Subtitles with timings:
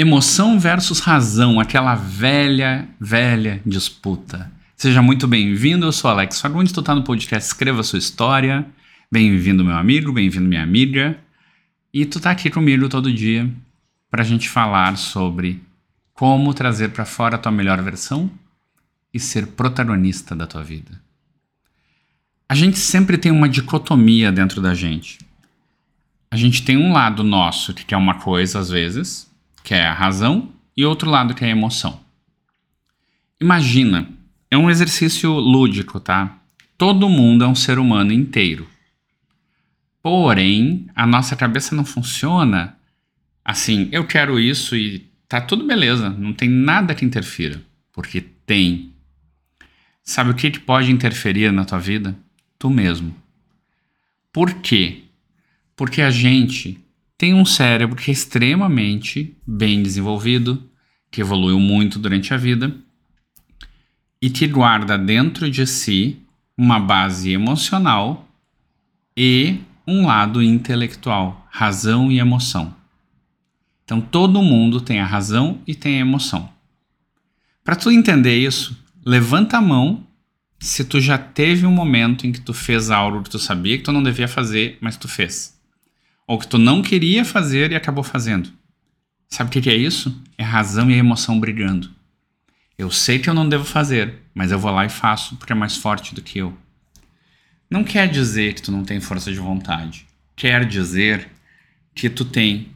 [0.00, 4.50] Emoção versus razão, aquela velha, velha disputa.
[4.74, 8.64] Seja muito bem-vindo, eu sou Alex Fagundes, tu tá no podcast Escreva Sua História.
[9.12, 11.18] Bem-vindo, meu amigo, bem-vindo, minha amiga.
[11.92, 13.46] E tu tá aqui comigo todo dia
[14.10, 15.62] pra gente falar sobre
[16.14, 18.30] como trazer para fora a tua melhor versão
[19.12, 20.98] e ser protagonista da tua vida.
[22.48, 25.18] A gente sempre tem uma dicotomia dentro da gente.
[26.30, 29.29] A gente tem um lado nosso que quer uma coisa às vezes,
[29.62, 32.00] que é a razão, e outro lado que é a emoção.
[33.40, 34.08] Imagina,
[34.50, 36.38] é um exercício lúdico, tá?
[36.76, 38.68] Todo mundo é um ser humano inteiro.
[40.02, 42.76] Porém, a nossa cabeça não funciona
[43.44, 48.92] assim, eu quero isso e tá tudo beleza, não tem nada que interfira, porque tem.
[50.02, 52.16] Sabe o que, que pode interferir na tua vida?
[52.58, 53.14] Tu mesmo.
[54.32, 55.04] Por quê?
[55.76, 56.78] Porque a gente
[57.20, 60.66] tem um cérebro que é extremamente bem desenvolvido,
[61.10, 62.74] que evoluiu muito durante a vida
[64.22, 66.16] e que guarda dentro de si
[66.56, 68.26] uma base emocional
[69.14, 72.74] e um lado intelectual, razão e emoção.
[73.84, 76.50] Então todo mundo tem a razão e tem a emoção.
[77.62, 80.06] Para tu entender isso, levanta a mão
[80.58, 83.84] se tu já teve um momento em que tu fez algo que tu sabia que
[83.84, 85.59] tu não devia fazer, mas tu fez
[86.30, 88.52] ou que tu não queria fazer e acabou fazendo.
[89.28, 90.16] Sabe o que é isso?
[90.38, 91.90] É razão e emoção brigando.
[92.78, 95.56] Eu sei que eu não devo fazer, mas eu vou lá e faço porque é
[95.56, 96.56] mais forte do que eu.
[97.68, 100.06] Não quer dizer que tu não tem força de vontade.
[100.36, 101.28] Quer dizer
[101.96, 102.68] que tu tem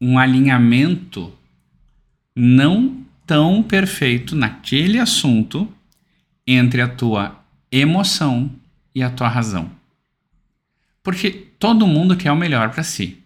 [0.00, 1.32] um alinhamento
[2.34, 5.72] não tão perfeito naquele assunto
[6.44, 8.50] entre a tua emoção
[8.92, 9.70] e a tua razão.
[11.04, 13.22] Porque todo mundo quer o melhor para si.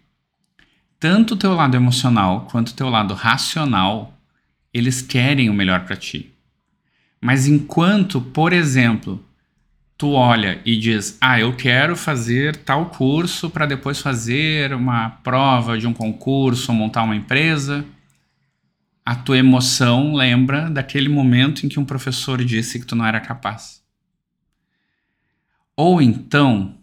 [0.99, 4.19] Tanto o teu lado emocional quanto o teu lado racional,
[4.75, 6.35] eles querem o melhor para ti.
[7.21, 9.25] Mas enquanto, por exemplo,
[9.97, 15.79] tu olha e diz: "Ah, eu quero fazer tal curso para depois fazer uma prova
[15.79, 17.85] de um concurso, montar uma empresa",
[19.07, 23.21] a tua emoção lembra daquele momento em que um professor disse que tu não era
[23.21, 23.81] capaz.
[25.77, 26.78] Ou então,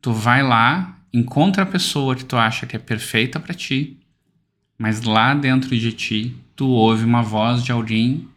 [0.00, 3.96] tu vai lá, encontra a pessoa que tu acha que é perfeita para ti,
[4.78, 8.28] mas lá dentro de ti tu ouve uma voz de alguém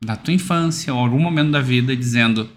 [0.00, 2.50] da tua infância ou algum momento da vida dizendo: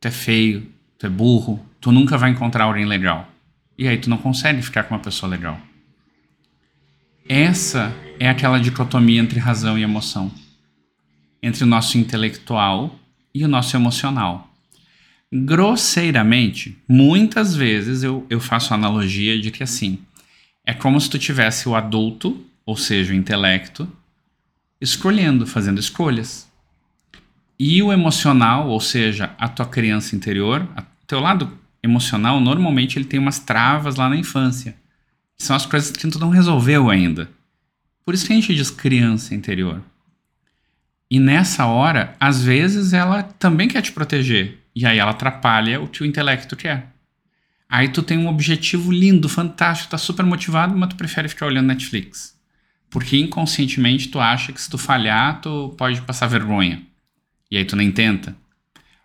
[0.00, 0.66] tu é feio,
[0.98, 3.28] tu é burro, tu nunca vai encontrar alguém legal.
[3.76, 5.58] E aí tu não consegue ficar com uma pessoa legal.
[7.28, 10.30] Essa é aquela dicotomia entre razão e emoção,
[11.42, 12.98] entre o nosso intelectual
[13.34, 14.53] e o nosso emocional
[15.36, 19.98] grosseiramente, muitas vezes eu, eu faço a analogia de que assim,
[20.64, 23.90] é como se tu tivesse o adulto, ou seja, o intelecto,
[24.80, 26.48] escolhendo, fazendo escolhas.
[27.58, 30.68] E o emocional, ou seja, a tua criança interior,
[31.04, 34.76] teu lado emocional, normalmente ele tem umas travas lá na infância.
[35.36, 37.28] Que são as coisas que tu não resolveu ainda.
[38.04, 39.82] Por isso que a gente diz criança interior.
[41.10, 44.63] E nessa hora, às vezes ela também quer te proteger.
[44.74, 46.92] E aí ela atrapalha o que o intelecto quer.
[47.68, 51.66] Aí tu tem um objetivo lindo, fantástico, tá super motivado, mas tu prefere ficar olhando
[51.66, 52.38] Netflix.
[52.90, 56.82] Porque inconscientemente tu acha que se tu falhar, tu pode passar vergonha.
[57.50, 58.36] E aí tu nem tenta.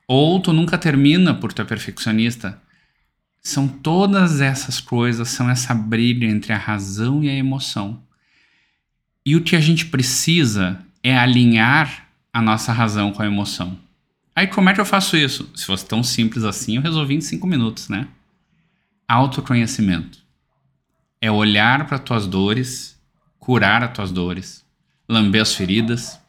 [0.08, 2.62] Ou tu nunca termina por tu é perfeccionista.
[3.42, 8.04] São todas essas coisas, são essa briga entre a razão e a emoção.
[9.26, 13.78] E o que a gente precisa é alinhar a nossa razão com a emoção.
[14.40, 15.52] Aí como é que eu faço isso?
[15.54, 18.08] Se fosse tão simples assim, eu resolvi em cinco minutos, né?
[19.06, 20.18] Autoconhecimento.
[21.20, 22.98] É olhar para tuas dores,
[23.38, 24.66] curar as tuas dores,
[25.10, 26.22] lamber as feridas,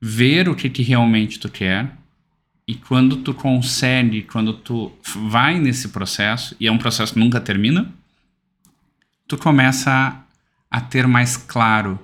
[0.00, 1.96] ver o que, que realmente tu quer
[2.66, 4.90] e quando tu consegue, quando tu
[5.28, 7.88] vai nesse processo, e é um processo que nunca termina,
[9.28, 12.00] tu começa a, a ter mais claro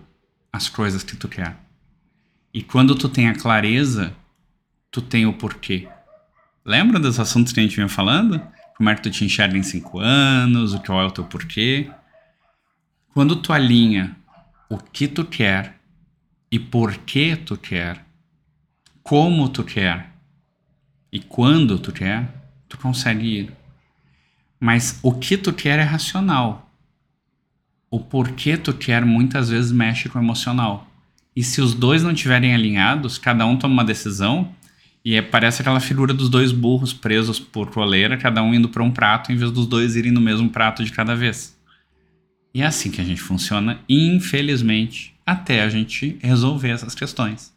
[0.53, 1.57] as coisas que tu quer.
[2.55, 4.15] E quando tu tem a clareza,
[4.93, 5.89] tu tem o porquê.
[6.65, 8.41] Lembra dos assuntos que a gente vinha falando?
[8.77, 11.91] Como é que tu te enxerga em cinco anos, o que é o teu porquê.
[13.13, 14.17] Quando tu alinha
[14.69, 15.81] o que tu quer
[16.51, 18.05] e por que tu quer,
[19.03, 20.13] como tu quer
[21.11, 22.29] e quando tu quer,
[22.69, 23.53] tu consegue ir.
[24.61, 26.71] Mas o que tu quer é racional.
[27.91, 30.87] O porquê tu quer muitas vezes mexe com o emocional.
[31.35, 34.55] E se os dois não estiverem alinhados, cada um toma uma decisão,
[35.05, 38.83] e é, parece aquela figura dos dois burros presos por coleira, cada um indo para
[38.83, 41.59] um prato, em vez dos dois irem no mesmo prato de cada vez.
[42.55, 47.53] E é assim que a gente funciona, infelizmente, até a gente resolver essas questões.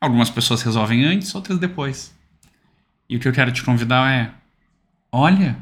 [0.00, 2.14] Algumas pessoas resolvem antes, outras depois.
[3.08, 4.32] E o que eu quero te convidar é:
[5.12, 5.56] olha,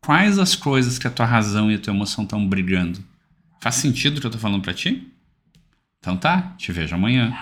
[0.00, 3.02] quais as coisas que a tua razão e a tua emoção estão brigando?
[3.60, 5.06] Faz sentido o que eu tô falando para ti?
[5.98, 7.36] Então tá, te vejo amanhã.